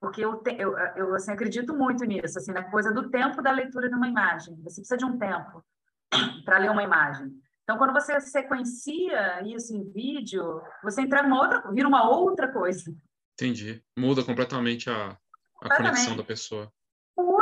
[0.00, 3.50] Porque eu, te, eu, eu assim, acredito muito nisso, assim, na coisa do tempo da
[3.50, 4.56] leitura de uma imagem.
[4.62, 5.64] Você precisa de um tempo
[6.44, 7.30] para ler uma imagem.
[7.62, 12.92] Então, quando você sequencia isso em vídeo, você entra uma outra, vira uma outra coisa.
[13.34, 13.84] Entendi.
[13.96, 15.16] Muda completamente a,
[15.62, 16.72] a conexão da pessoa.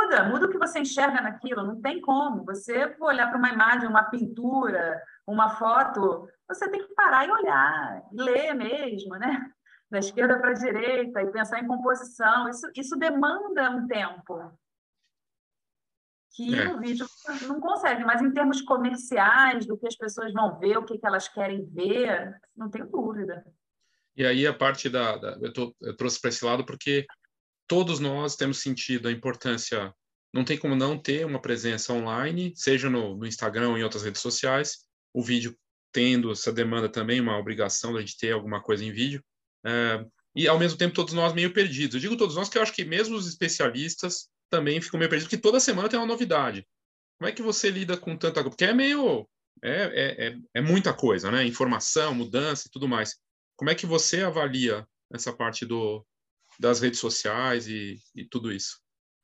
[0.09, 2.43] Muda, muda o que você enxerga naquilo, não tem como.
[2.45, 8.03] Você olhar para uma imagem, uma pintura, uma foto, você tem que parar e olhar,
[8.11, 9.51] ler mesmo, né?
[9.87, 12.49] Da esquerda para a direita e pensar em composição.
[12.49, 14.51] Isso, isso demanda um tempo
[16.31, 16.73] que é.
[16.73, 17.05] o vídeo
[17.47, 18.03] não consegue.
[18.03, 21.65] Mas em termos comerciais, do que as pessoas vão ver, o que, que elas querem
[21.65, 23.45] ver, não tenho dúvida.
[24.15, 27.05] E aí a parte da, da eu, tô, eu trouxe para esse lado porque
[27.69, 29.93] todos nós temos sentido a importância.
[30.33, 34.03] Não tem como não ter uma presença online, seja no, no Instagram ou em outras
[34.03, 34.79] redes sociais.
[35.13, 35.55] O vídeo
[35.91, 39.23] tendo essa demanda também, uma obrigação gente ter alguma coisa em vídeo.
[39.65, 40.03] É,
[40.35, 41.95] e ao mesmo tempo todos nós meio perdidos.
[41.95, 45.29] Eu digo todos nós que eu acho que mesmo os especialistas também ficam meio perdidos,
[45.29, 46.67] porque toda semana tem uma novidade.
[47.19, 48.49] Como é que você lida com tanta coisa?
[48.49, 49.27] Porque é meio.
[49.61, 51.45] É, é, é, é, muita coisa, né?
[51.45, 53.15] Informação, mudança e tudo mais.
[53.55, 56.05] Como é que você avalia essa parte do,
[56.59, 58.77] das redes sociais e, e tudo isso?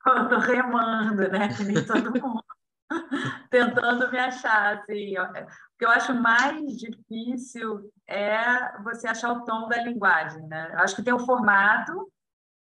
[0.06, 1.54] Eu remando, né?
[1.54, 2.44] Que nem todo mundo.
[3.50, 5.18] Tentando me achar, assim.
[5.18, 10.70] O que eu acho mais difícil é você achar o tom da linguagem, né?
[10.72, 12.10] Eu acho que tem o formato,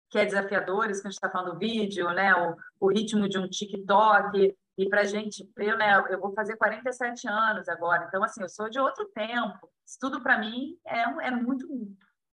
[0.09, 2.35] que é desafiador, isso que a gente está falando do vídeo, né?
[2.35, 4.57] O, o ritmo de um TikTok.
[4.79, 8.71] E para gente, eu, né, eu vou fazer 47 anos agora, então, assim, eu sou
[8.71, 9.71] de outro tempo.
[9.87, 11.67] Isso tudo para mim é, é muito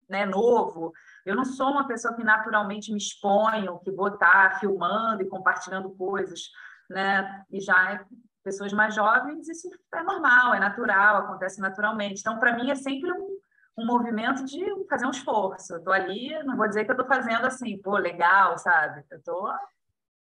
[0.09, 0.93] né, novo.
[1.25, 5.91] Eu não sou uma pessoa que naturalmente me exponho, que vou estar filmando e compartilhando
[5.91, 6.51] coisas,
[6.89, 7.45] né?
[7.51, 8.05] E já é,
[8.43, 12.21] pessoas mais jovens, isso é normal, é natural, acontece naturalmente.
[12.21, 13.39] Então, para mim, é sempre um,
[13.79, 15.75] um movimento de fazer um esforço.
[15.75, 19.03] Eu tô ali, não vou dizer que eu tô fazendo assim, pô, legal, sabe?
[19.11, 19.51] Eu tô,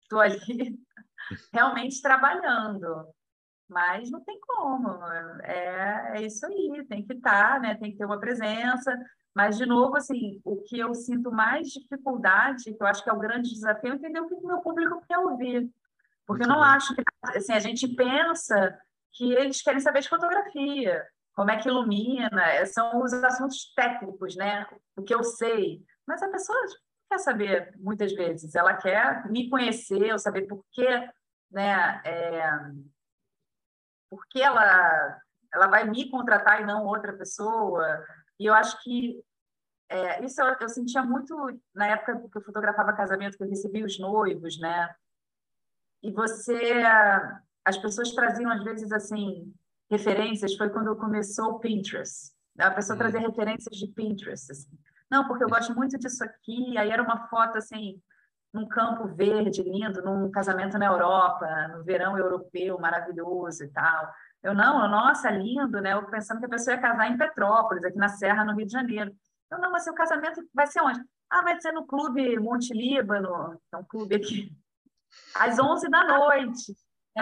[0.08, 0.78] tô ali
[1.52, 3.08] realmente trabalhando.
[3.68, 5.04] Mas não tem como,
[5.42, 7.74] é, é isso aí, tem que estar, tá, né?
[7.74, 8.96] tem que ter uma presença.
[9.36, 13.12] Mas, de novo, assim, o que eu sinto mais dificuldade, que eu acho que é
[13.12, 15.70] o grande desafio, é entender o que o meu público quer ouvir.
[16.26, 17.02] Porque eu não acho que,
[17.36, 18.80] assim, a gente pensa
[19.12, 24.34] que eles querem saber de fotografia, como é que ilumina, é, são os assuntos técnicos,
[24.36, 24.66] né?
[24.96, 25.84] O que eu sei.
[26.06, 26.58] Mas a pessoa
[27.10, 30.88] quer saber muitas vezes, ela quer me conhecer, eu saber por que,
[31.50, 32.00] né?
[32.06, 32.58] É,
[34.08, 35.20] por que ela,
[35.52, 38.02] ela vai me contratar e não outra pessoa.
[38.38, 39.22] E eu acho que
[39.88, 41.34] é, isso eu, eu, sentia muito
[41.74, 44.94] na época que eu fotografava casamento, que eu recebia os noivos, né?
[46.02, 46.82] E você,
[47.64, 49.52] as pessoas traziam às vezes assim
[49.90, 52.32] referências foi quando começou o Pinterest.
[52.58, 53.28] A pessoa trazia uhum.
[53.28, 54.50] referências de Pinterest.
[54.50, 54.78] Assim.
[55.10, 56.76] Não, porque eu gosto muito disso aqui.
[56.76, 58.00] Aí era uma foto assim,
[58.52, 64.12] num campo verde lindo, num casamento na Europa, no verão europeu maravilhoso e tal.
[64.42, 65.92] Eu não, nossa, lindo, né?
[65.92, 68.72] Eu pensando que a pessoa ia casar em Petrópolis, aqui na Serra, no Rio de
[68.72, 69.14] Janeiro.
[69.50, 71.00] Eu não, mas seu casamento vai ser onde?
[71.30, 74.56] Ah, vai ser no Clube Monte Líbano, é um clube aqui,
[75.34, 76.74] às 11 da noite.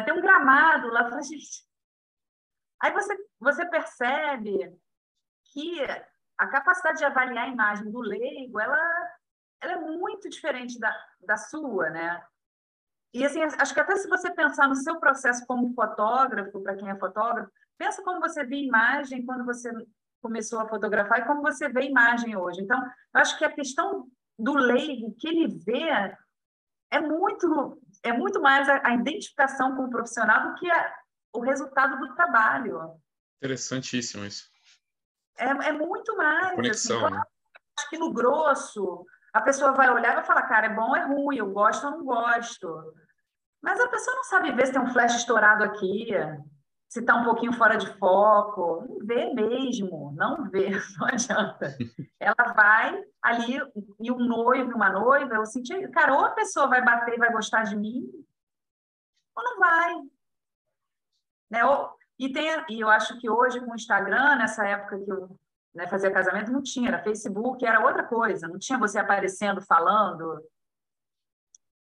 [0.04, 1.08] Tem um gramado lá.
[1.22, 1.64] gente,
[2.82, 4.76] Aí você, você percebe
[5.52, 5.80] que
[6.36, 9.16] a capacidade de avaliar a imagem do leigo, ela,
[9.60, 12.22] ela é muito diferente da, da sua, né?
[13.12, 16.90] E assim, acho que até se você pensar no seu processo como fotógrafo, para quem
[16.90, 19.70] é fotógrafo, pensa como você vê imagem quando você
[20.24, 22.62] começou a fotografar e como você vê imagem hoje.
[22.62, 24.06] Então, eu acho que a questão
[24.38, 26.16] do leigo, que ele vê,
[26.90, 30.94] é muito, é muito mais a, a identificação com o profissional do que a,
[31.34, 32.98] o resultado do trabalho.
[33.42, 34.50] Interessantíssimo isso.
[35.36, 36.46] É, é muito mais.
[36.46, 37.22] Assim, conexão, assim, né?
[37.78, 40.96] Acho que no grosso, a pessoa vai olhar e vai falar, cara, é bom ou
[40.96, 42.94] é ruim, eu gosto ou não gosto.
[43.60, 46.08] Mas a pessoa não sabe ver se tem um flash estourado aqui,
[46.94, 48.86] se está um pouquinho fora de foco.
[48.88, 51.76] Não vê mesmo, não vê, não adianta.
[52.20, 53.58] Ela vai ali,
[53.98, 57.18] e um noivo e uma noiva, eu senti, cara, ou a pessoa vai bater e
[57.18, 58.08] vai gostar de mim,
[59.34, 59.94] ou não vai.
[61.50, 61.60] Né?
[62.16, 65.36] E, tem, e eu acho que hoje com o Instagram, nessa época que eu
[65.74, 70.40] né, fazia casamento, não tinha, era Facebook, era outra coisa, não tinha você aparecendo, falando.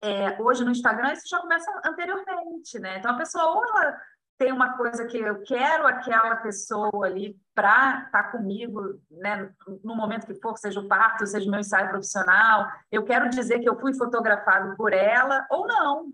[0.02, 2.98] É, hoje no Instagram isso já começa anteriormente, né?
[2.98, 4.00] Então a pessoa ou ela
[4.44, 9.50] tem uma coisa que eu quero aquela pessoa ali para estar tá comigo, né,
[9.82, 13.60] no momento que for, seja o parto, seja o meu ensaio profissional, eu quero dizer
[13.60, 16.12] que eu fui fotografado por ela ou não.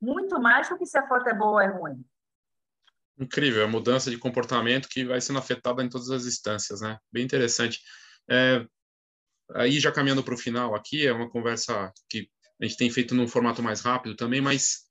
[0.00, 2.02] Muito mais do que se a foto é boa ou é ruim.
[3.18, 6.98] Incrível, a mudança de comportamento que vai sendo afetada em todas as instâncias, né?
[7.12, 7.80] Bem interessante.
[8.30, 8.66] É,
[9.54, 13.14] aí já caminhando para o final aqui, é uma conversa que a gente tem feito
[13.14, 14.84] num formato mais rápido também, mas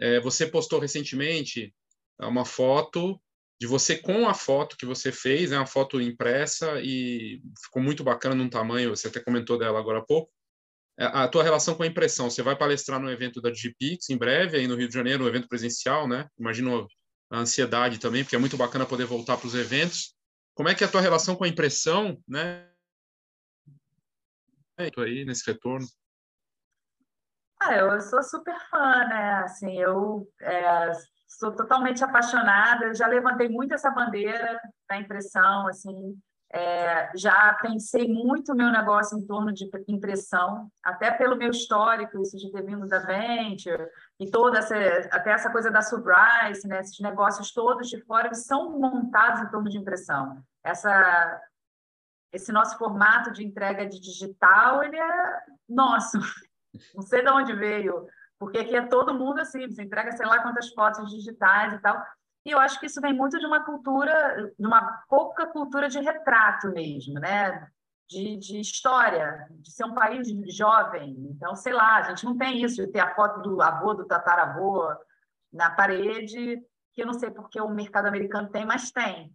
[0.00, 1.74] é, você postou recentemente
[2.20, 3.20] uma foto
[3.60, 7.82] de você com a foto que você fez, é né, uma foto impressa e ficou
[7.82, 10.32] muito bacana num tamanho, você até comentou dela agora há pouco.
[10.98, 14.16] É, a tua relação com a impressão, você vai palestrar no evento da Digipix em
[14.16, 16.28] breve, aí no Rio de Janeiro, um evento presencial, né?
[16.38, 16.86] Imagino
[17.30, 20.14] a ansiedade também, porque é muito bacana poder voltar para os eventos.
[20.54, 22.68] Como é que é a tua relação com a impressão, né?
[25.02, 25.86] aí nesse retorno.
[27.60, 29.34] Ah, eu sou super fã, né?
[29.44, 30.92] Assim, eu é,
[31.26, 32.94] sou totalmente apaixonada.
[32.94, 36.16] Já levantei muito essa bandeira da impressão, assim.
[36.50, 42.38] É, já pensei muito meu negócio em torno de impressão, até pelo meu histórico, isso
[42.38, 43.86] de ter vindo da Venture
[44.18, 44.74] e toda essa,
[45.10, 46.80] até essa coisa da Subrice, né?
[46.80, 50.42] Esses negócios todos de fora eles são montados em torno de impressão.
[50.64, 51.38] Essa
[52.32, 56.18] esse nosso formato de entrega de digital, ele é nosso.
[56.94, 58.06] Não sei de onde veio,
[58.38, 62.02] porque aqui é todo mundo assim, você entrega sei lá quantas fotos digitais e tal.
[62.44, 65.98] E eu acho que isso vem muito de uma cultura, de uma pouca cultura de
[65.98, 67.68] retrato mesmo, né?
[68.08, 71.14] De, de história, de ser um país jovem.
[71.30, 74.06] Então, sei lá, a gente não tem isso, de ter a foto do avô, do
[74.06, 74.88] tataravô
[75.52, 76.62] na parede,
[76.94, 79.30] que eu não sei porque o mercado americano tem, mas tem.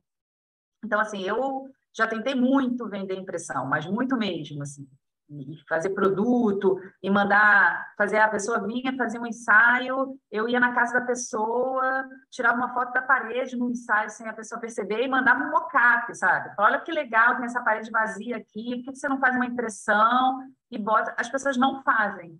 [0.84, 4.88] Então, assim, eu já tentei muito vender impressão, mas muito mesmo, assim
[5.30, 10.74] e fazer produto e mandar fazer a pessoa vinha fazer um ensaio eu ia na
[10.74, 15.08] casa da pessoa tirava uma foto da parede no ensaio sem a pessoa perceber e
[15.08, 16.54] mandava um mocap sabe?
[16.60, 20.48] Olha que legal tem essa parede vazia aqui por que você não faz uma impressão
[20.70, 21.14] e bota?
[21.18, 22.40] As pessoas não fazem.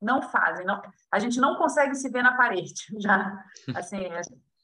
[0.00, 0.66] Não fazem.
[0.66, 3.44] Não a gente não consegue se ver na parede já.
[3.74, 4.08] Assim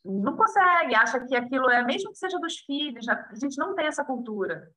[0.04, 3.86] não consegue acha que aquilo é mesmo que seja dos filhos a gente não tem
[3.86, 4.70] essa cultura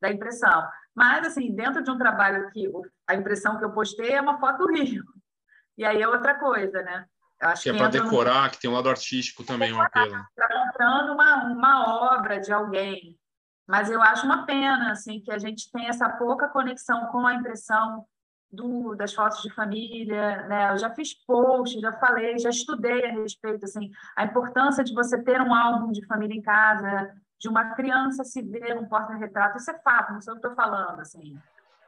[0.00, 0.66] da impressão.
[0.98, 2.68] Mas, assim, dentro de um trabalho que
[3.06, 5.04] a impressão que eu postei é uma foto do Rio.
[5.76, 7.06] E aí é outra coisa, né?
[7.40, 8.50] Eu acho que, é que é para decorar, no...
[8.50, 10.16] que tem um lado artístico também, um apelo.
[10.16, 13.16] Está comprando uma, uma obra de alguém.
[13.64, 17.34] Mas eu acho uma pena, assim, que a gente tem essa pouca conexão com a
[17.34, 18.04] impressão
[18.50, 20.72] do, das fotos de família, né?
[20.72, 25.22] Eu já fiz post, já falei, já estudei a respeito, assim, a importância de você
[25.22, 29.70] ter um álbum de família em casa, de uma criança se ver num porta-retrato, isso
[29.70, 31.38] é fato, não sei o que estou falando, assim.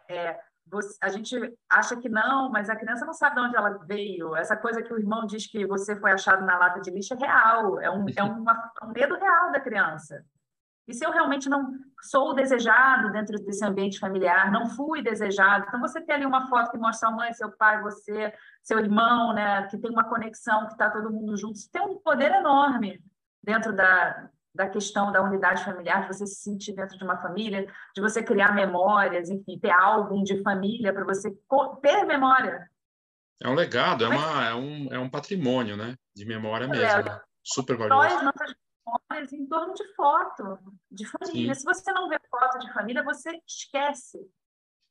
[0.08, 1.36] É, você, a gente
[1.68, 4.36] acha que não, mas a criança não sabe de onde ela veio.
[4.36, 7.18] Essa coisa que o irmão diz que você foi achado na lata de lixo é
[7.18, 10.24] real, é um, é uma, um medo real da criança.
[10.86, 15.78] E se eu realmente não sou desejado dentro desse ambiente familiar, não fui desejado, então
[15.78, 18.32] você tem ali uma foto que mostra a mãe, seu pai, você,
[18.62, 22.00] seu irmão, né, que tem uma conexão, que está todo mundo junto, isso tem um
[22.00, 23.00] poder enorme
[23.40, 27.66] dentro da, da questão da unidade familiar, de você se sentir dentro de uma família,
[27.94, 31.30] de você criar memórias, enfim, ter álbum de família para você
[31.80, 32.68] ter memória.
[33.42, 35.96] É um legado, é, uma, é, um, é um patrimônio, né?
[36.14, 36.84] De memória mesmo.
[36.84, 37.20] É, né?
[37.42, 38.02] Super valioso.
[38.02, 38.54] Nós, nossas
[38.86, 40.58] memórias em torno de foto,
[40.90, 41.54] de família.
[41.54, 41.60] Sim.
[41.60, 44.18] Se você não vê foto de família, você esquece.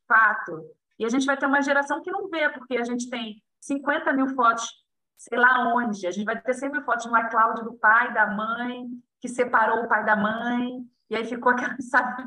[0.07, 0.65] Fato.
[0.97, 4.11] E a gente vai ter uma geração que não vê, porque a gente tem 50
[4.13, 4.67] mil fotos,
[5.15, 6.07] sei lá onde.
[6.07, 9.83] A gente vai ter 100 mil fotos no iCloud do pai, da mãe, que separou
[9.83, 12.23] o pai da mãe, e aí ficou aquela, sabe?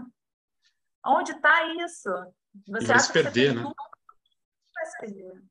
[1.05, 2.11] Onde está isso?
[2.69, 3.63] Você vai se perder, né?
[3.63, 5.43] Vai se perder.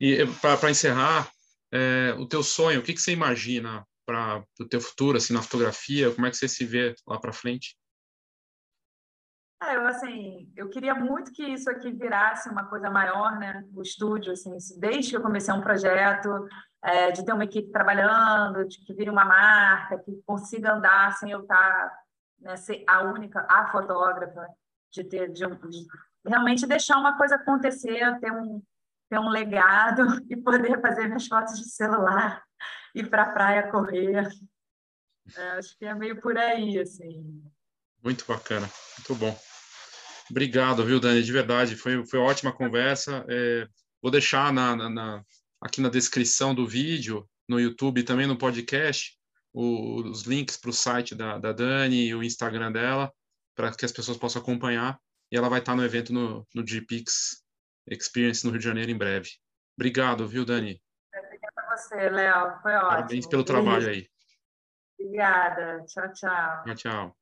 [0.00, 1.30] E eh, para encerrar,
[1.72, 5.42] é, o teu sonho, o que, que você imagina para o teu futuro, assim, na
[5.42, 6.12] fotografia?
[6.12, 7.76] Como é que você se vê lá para frente?
[9.62, 13.62] É, eu, assim, eu queria muito que isso aqui virasse uma coisa maior, né?
[13.74, 16.48] O estúdio, assim, desde que eu comecei um projeto,
[16.82, 21.30] é, de ter uma equipe trabalhando, de que vire uma marca, que consiga andar sem
[21.30, 21.98] eu estar,
[22.38, 24.48] né, ser a única, a fotógrafa,
[24.90, 25.86] de ter, de, de
[26.26, 28.62] realmente deixar uma coisa acontecer, ter um,
[29.08, 32.42] ter um legado e poder fazer minhas fotos de celular,
[32.94, 34.28] ir para a praia correr.
[35.36, 37.42] É, acho que é meio por aí, assim.
[38.02, 38.68] Muito bacana,
[38.98, 39.38] muito bom.
[40.30, 41.22] Obrigado, viu, Dani?
[41.22, 43.24] De verdade, foi, foi ótima conversa.
[43.28, 43.68] É,
[44.00, 45.24] vou deixar na, na, na,
[45.60, 49.18] aqui na descrição do vídeo, no YouTube e também no podcast,
[49.52, 53.12] o, os links para o site da, da Dani e o Instagram dela,
[53.54, 54.98] para que as pessoas possam acompanhar.
[55.30, 57.44] E ela vai estar no evento no, no GPix
[57.88, 59.30] Experience no Rio de Janeiro em breve.
[59.76, 60.80] Obrigado, viu, Dani?
[61.14, 62.60] Obrigada a você, Léo.
[62.62, 62.88] Foi ótimo.
[62.88, 64.08] Parabéns pelo trabalho aí.
[64.98, 65.84] Obrigada.
[65.86, 66.64] Tchau, tchau.
[66.64, 67.19] Tchau, tchau.